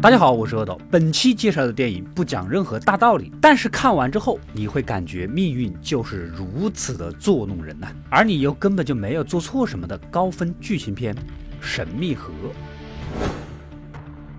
[0.00, 0.80] 大家好，我是阿斗。
[0.92, 11.12] 本期介绍的电影不讲任何大道理，但是看完之后你会感觉命运就是如此的作弄人呐，而你又根本就没有做错什么的高分剧情片
[11.60, 12.30] 《神秘河》。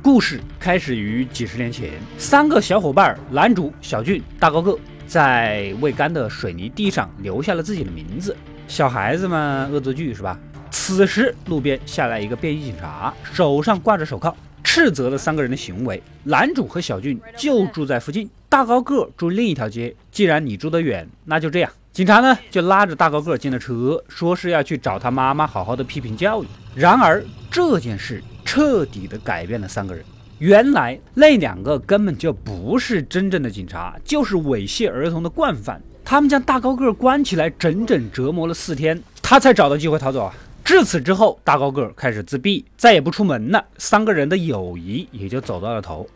[0.00, 8.36] 故事开始于几十年前，三个小伙伴男主小俊、大高个在未干的水泥地上留下了自己的名字。
[8.68, 10.38] 小孩子们恶作剧是吧？
[10.70, 14.32] 此时路边下来一个便衣警察，手上挂着手铐。
[14.72, 16.00] 斥责了三个人的行为。
[16.22, 19.92] 男主和小俊就住在附近，大高个住另一条街。
[20.12, 21.72] 既然你住得远，那就这样。
[21.90, 26.46] 警察呢就拉着大高个进了车，说是要去找他妈妈好好的批评教育。
[26.76, 27.20] 然而
[27.50, 30.04] 这件事彻底的改变了三个人。
[30.38, 35.82] 原来那两个根本就不是真正的警察，就是猥亵儿童的惯犯。
[36.04, 40.32] 他们将大高个关起来，整整折磨了四天，他才找到机会逃走啊。
[40.70, 43.64] 至此之后，大高个儿开始自闭，再也不出门了。
[43.76, 46.08] 三个人的友谊也就走到了头。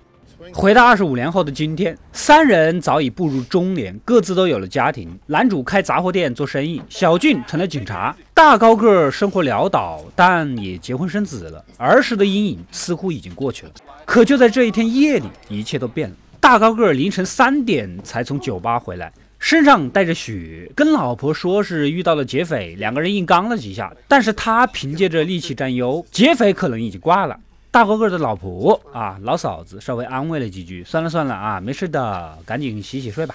[0.52, 5.19] 回到二十五年后的今天，三人早已步入中年，各自都有了家庭。
[5.27, 11.64] 男主开杂货店做生意，小俊成了警察，大高个儿生活潦倒，但也结婚生子了。
[11.77, 13.72] 儿时的阴影似乎已经过去了。
[14.05, 16.14] 可就在这一天夜里，一切都变了。
[16.41, 19.12] 大高个儿凌晨三点才从酒吧回来。
[19.44, 27.38] 身上带着血，跟老婆说是遇到了劫匪，两个人硬刚了几下，但是他凭借着力气占优，劫匪可能已经挂了。
[27.70, 33.34] 大高个的老婆啊，老嫂子稍微安慰了几句，算了算了啊，没事的，赶紧洗洗睡吧。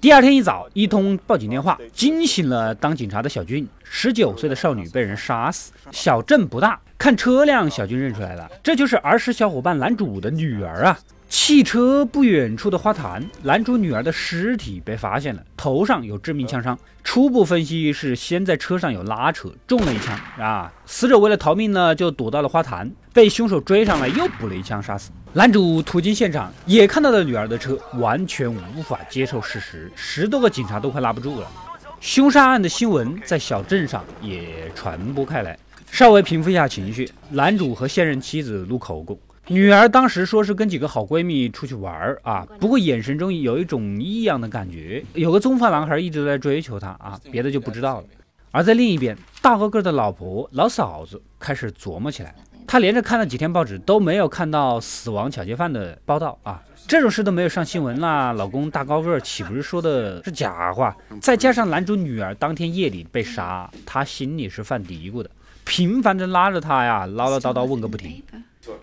[0.00, 5.70] 第二天一早，一通报警电话惊醒了当警察的小俊，十九岁的少女被人杀死。
[5.90, 10.98] 小镇不大，看车辆，小俊认出来了，这就是儿时小伙伴男主的女儿啊。
[11.34, 16.78] 汽车不远处的花坛，男主女儿的尸体被发现了，头上有致命枪伤。
[17.02, 20.70] 初步分析是先在车上有拉扯，中了一枪啊。
[20.84, 25.10] 死者为了逃命呢，就躲到了花坛，被凶手追上来又补了一枪杀死。
[25.32, 31.50] 男主途经现场，也看到了女儿的车，完全无法接受事实，十多个警察都快拉不住了。
[31.98, 35.58] 凶杀案的新闻在小镇上也传播开来，
[35.90, 39.18] 稍微平复一下情绪，男主和现任妻子录口供。
[39.48, 48.06] 女儿当时说是跟几个好闺蜜出去玩儿啊，不过眼神中有一种异样的感觉，有个棕发男孩一直在追求她啊，别的就不知道了。
[48.52, 52.32] 而在另一边，大高个的老婆老嫂子开始琢磨起来，
[52.68, 60.96] 她连着看了几天报纸都没有看到死亡抢劫犯的报道啊，这种事都没有上新闻啦，老公大高个岂不是说的是假话？
[61.20, 65.28] 再加上男主女儿当天夜里被杀，她心里是犯嘀咕的，
[65.64, 68.22] 频繁的拉着他呀，唠唠叨叨问个不停。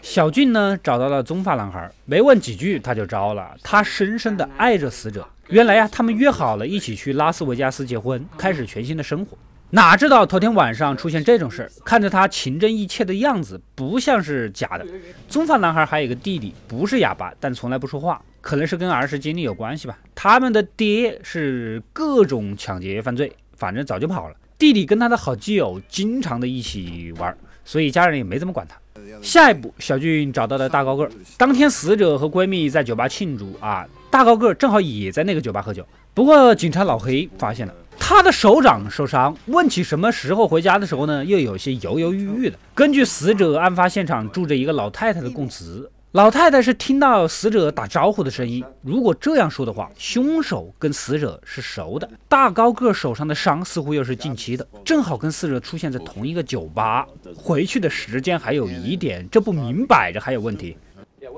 [0.01, 3.55] 小俊呢，找到了棕发男孩，没问几句他就招了。
[3.63, 5.27] 他深深的爱着死者。
[5.47, 9.37] 原来呀，他们约好了一起去拉斯维加斯结婚，开始全新的生活。
[9.71, 14.85] 哪知道头天晚上出现这种事儿，看着他情真意切的样子，不像是假的。
[15.27, 19.97] 棕发男孩还有一个弟弟，不是哑巴，但从来不说话，可能是跟儿时经历有关系吧。
[20.15, 24.35] 他们的爹是各种抢劫犯罪，反正早就跑了。
[24.57, 27.37] 弟弟跟他的好基友经常的一起玩，
[27.69, 28.75] 所以家人也没怎么管他。
[29.21, 31.11] 下一步，小俊找到了大高个儿。
[31.37, 35.85] 当天，死者和闺蜜在酒吧庆祝啊，大高个儿正好也在那个酒吧喝酒。
[36.15, 42.57] 不过，警察老黑发现了他的手掌受伤，问起什么时候回家的时候呢，又有些犹犹豫豫的。
[42.73, 45.87] 根据死者案发现场住着一个老太太的供词。
[46.13, 48.65] 老太太是听到死者打招呼的声音。
[48.81, 52.09] 如果这样说的话，凶手跟死者是熟的。
[52.27, 60.75] 大高个手上的伤似乎又是近期的，正好跟死者出现在同一个酒吧，回去的时间还有疑点，这不明摆着还有问题。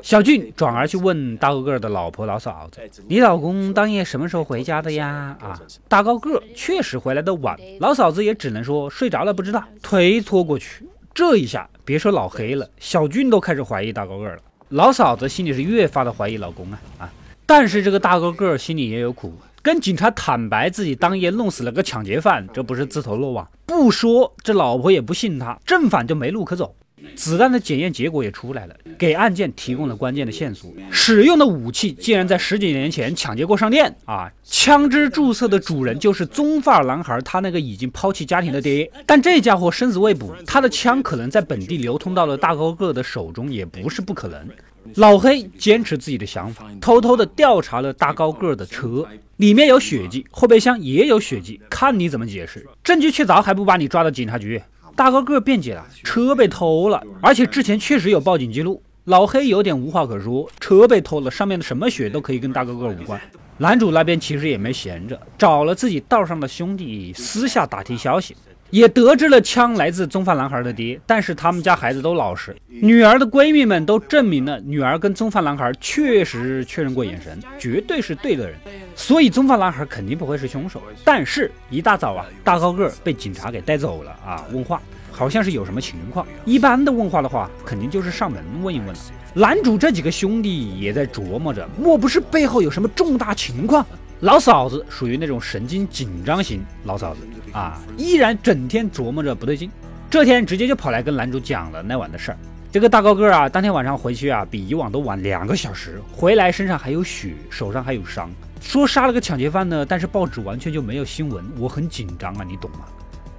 [0.01, 5.59] 小俊转而去问大高个的老婆老嫂子：“你老公当夜什么时候回家的呀？”啊，
[5.89, 10.87] 大高个确实回来的晚，老嫂子也只能说睡着了不知道，推脱过去。
[11.13, 14.37] 这一下别说老黑了，小俊都开始怀疑大高个了。
[14.71, 17.09] 老嫂子心里是越发的怀疑老公啊啊！
[17.45, 23.45] 但是这个大高个心里也有苦，跟警察坦白自己当夜弄死了个抢劫犯，这不是自投罗网？
[23.65, 26.73] 不说，这老婆也不信他，正反就没路可走。
[27.15, 30.71] 子弹的检验结果也出来了，给案件提供了关键的线索。
[30.89, 34.31] 使用的武器竟然在十几年前抢劫过商店啊！
[34.43, 38.89] 枪支注册的主人就是棕发男孩，他那个已经抛弃家庭的爹。
[39.05, 44.47] 但这家伙生死未卜，他的枪可能在本地流通到了大高个的手中，也不是不可能。
[44.95, 49.07] 老黑坚持自己的想法，偷偷的调查了大高个的车，
[49.37, 52.65] 里面有血迹，后备箱也有血迹，看你怎么解释。
[52.83, 54.61] 证据确凿，还不把你抓到警察局？
[54.95, 58.81] 大高个辩解了，车被偷了，而且之前确实有报警记录。
[59.05, 63.19] 老黑有点无话可说，车被偷了，上面的什么血都可以跟大高个无关。
[63.57, 68.35] 男主那边其实也没闲着，找了自己道上的兄弟，私下打听消息。
[68.71, 72.55] 也得知了枪来自宗犯男孩的爹，但是他们家孩子都老实。
[72.67, 78.57] 女儿的闺蜜们都证明了女儿跟宗犯男孩确实确认过眼神，绝对是对的人，
[78.95, 80.81] 所以宗犯男孩肯定不会是凶手。
[81.03, 84.81] 但是，一大早啊，大高个被警察给带走了啊，问话
[85.11, 86.25] 好像是有什么情况。
[86.45, 88.95] 一般的问话的话，肯定就是上门问一问了。
[89.33, 93.85] 男主这几个兄弟也在琢磨着，莫不是背后有什么重大情况？
[94.21, 97.21] 老嫂子属于那种神经紧张型老嫂子
[97.51, 99.69] 啊，依然整天琢磨着不对劲。
[100.11, 102.37] 这天直接就跑来跟男主讲了那晚的事儿。
[102.71, 108.29] 这个大高个啊，当天晚上回去啊，比以往都晚两个小时，回来身上还有血，手上还有伤，
[108.61, 109.83] 说杀了个抢劫犯呢。
[109.83, 112.85] 但是报纸完全就没有新闻，我很紧张啊，你懂吗？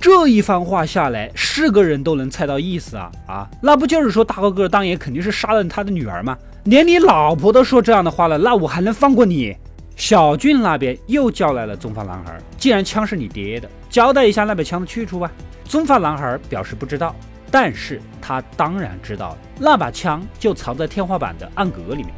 [0.00, 6.37] 这一番话下来，是个人都能猜到意思啊啊，那不就是说大高个当爷肯定是杀了他的女儿吗？
[6.64, 9.56] 连你老婆都说这样的话了，那我还能放过你？
[9.97, 12.39] 小俊那边又叫来了棕发男孩。
[12.59, 15.31] 既然枪是你爹的，交代一下那把枪的去处吧。
[15.65, 17.15] 棕发男孩表示不知道，
[17.50, 22.09] 但是他当然知道了，那把枪就藏在天花板的暗格里面。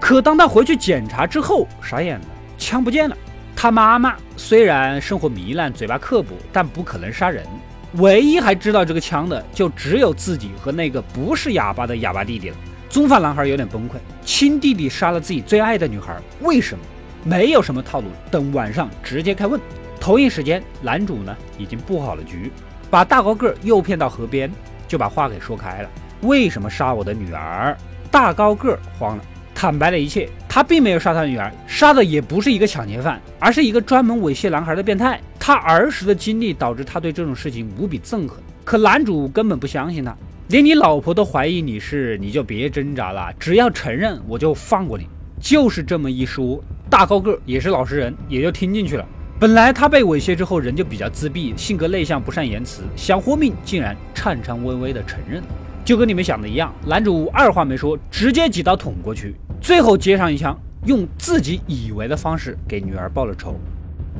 [0.00, 2.26] 可当他回去检查之后，傻眼了，
[2.56, 3.16] 枪不见了。
[3.54, 7.44] 他妈妈虽然生活糜烂，嘴巴刻薄，但不可能杀人。
[7.94, 12.56] 唯一还知道这个枪的，就只有自己和那个不是哑巴的哑巴弟弟了。
[12.88, 16.82] 棕发男孩有点崩溃，亲弟弟杀了自己最爱的女孩，为什么？
[17.22, 19.60] 没有什么套路，等晚上直接开问。
[20.00, 22.50] 同一时间，男主呢已经布好了局，
[22.88, 24.50] 把大高个诱骗到河边，
[24.88, 25.90] 就把话给说开了。
[26.22, 27.76] 为什么杀我的女儿？
[28.10, 29.24] 大高个慌了，
[29.54, 30.28] 坦白了一切。
[30.48, 35.20] 他并没有杀他女儿，杀的也不是一个抢劫犯，而是一个专门猥亵男孩的变态。
[35.38, 38.38] 他儿时的经历导致他对这种事情无比憎恨。
[38.64, 40.16] 可男主根本不相信他，
[40.48, 45.06] 连你老婆都怀疑你是，你就别挣扎了，只要承认，我就放过你。
[45.40, 46.62] 就是这么一说。
[46.88, 49.06] 大高个也是老实人，也就听进去了。
[49.38, 55.42] 本来他被猥亵之后人就比较自闭，性格内向，不善言辞，想活命竟然颤颤巍巍的承认，
[55.84, 56.74] 就跟你们想的一样。
[56.86, 63.58] 男主二话没说，直接几刀捅过去，最后接上一枪，用自己以为的方式给女儿报了仇。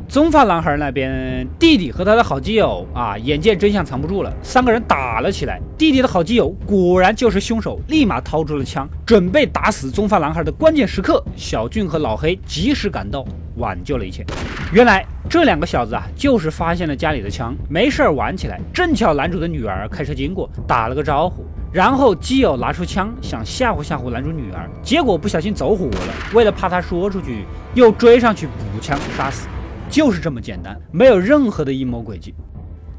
[0.09, 5.61] 棕发男孩那边，弟弟和他的好基友啊，眼见真相藏不住了，三个人打了起来。
[5.79, 13.25] 弟弟的好基友果然就是凶手，立马掏出了枪，准备打死棕发男孩的关键时刻，小俊和老黑及时赶到，
[13.59, 14.27] 挽救了一切。
[14.73, 18.61] 原来这两个小子啊，就是发现了家里的枪，没事儿玩起来。
[18.73, 26.15] 正巧男主的女儿开车经过，打了个招呼，然后基友拿出枪想吓唬吓唬男主女儿，结果不小心走火了。
[26.35, 27.45] 为了怕他说出去，
[27.75, 29.47] 又追上去补枪杀死。
[29.91, 32.33] 就是这么简单，没有任何的阴谋诡计。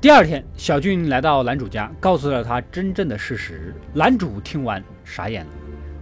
[0.01, 3.73] 第二天，小俊来到男主家，告诉了他真正的事实。
[3.93, 5.51] 男主听完傻眼了，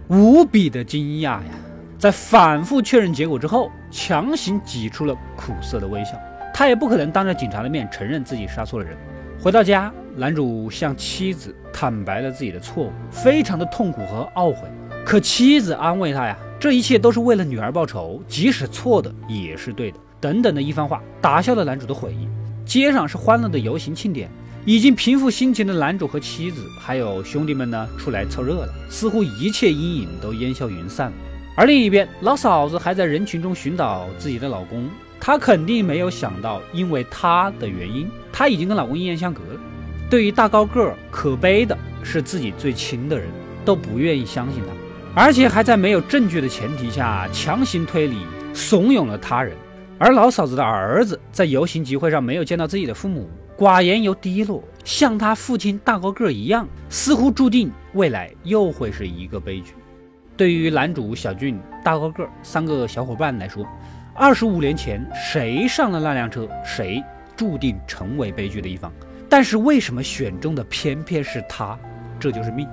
[0.08, 1.44] 无比的惊讶呀！
[1.96, 6.18] 在反复确认结果之后，强行挤出了苦涩的微笑。
[6.52, 8.96] 他也不可能当着警察的面承认自己杀错了人。
[9.38, 14.68] 回到家，男主向妻子坦白了自己的错误，非常的痛苦和懊悔。
[15.04, 19.98] 可妻子安慰他呀，这一切都是为了女儿报仇，即使错的也是对的。
[20.20, 22.28] 等等的一番话，打消了男主的悔意。
[22.64, 24.30] 街上是欢乐的游行庆典，
[24.64, 31.12] 已经平复心情的男主和妻子，还有兄弟们呢，出来凑热闹，似乎一切阴影都烟消云散了。
[31.56, 34.88] 而另一边，老嫂子还在人群中寻找自己的老公，
[35.18, 39.60] 她肯定没有想到，因为她的原因，她已经跟老公阴阳相隔了。
[40.08, 43.28] 对于大高个儿，可悲的是自己最亲的人
[43.64, 48.18] 都不愿意相信他，而且还在没有证据的前提下强行推理，
[48.54, 49.56] 怂恿了他人。
[50.02, 59.74] 而老嫂子的儿子在游行集会上没有见到自己的父母，寡言又低落，像他父亲大高个一样，似乎注定未来又会是一个悲剧。
[60.38, 63.62] 对于男主小俊、大高个三个小伙伴来说，
[64.14, 67.04] 二十五年前谁上了那辆车，谁
[67.36, 68.90] 注定成为悲剧的一方。
[69.28, 71.78] 但是为什么选中的偏偏是他？
[72.18, 72.66] 这就是命。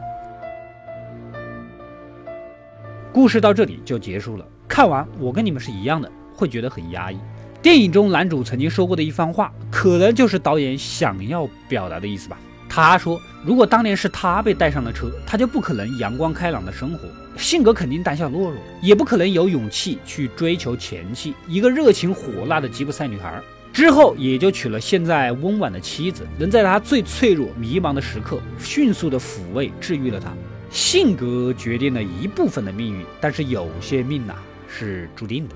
[3.12, 4.48] 故事到这里就结束了。
[4.66, 6.10] 看完，我跟你们是一样的。
[6.38, 7.17] 会觉得很压抑。
[7.62, 12.38] 电影中男主曾经说过的一番话，可能就是导演想要表达的意思吧。
[12.70, 17.00] 他说：“如果当年是他被带上了车，他就不可能阳光开朗的生活，
[17.36, 23.41] 性格肯定胆小懦弱，也不可能有勇气去追求前妻，一个热情火辣的吉普赛女孩。
[23.74, 30.32] 之后也就娶了现在温婉的妻子，能在他最脆弱、迷茫的时刻，迅速的抚慰、治愈了他。
[30.70, 34.36] 性格决定了一部分的命运，但是有些命呐
[34.67, 35.56] 是注定的。”